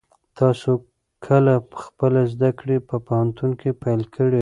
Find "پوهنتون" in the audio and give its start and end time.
3.07-3.51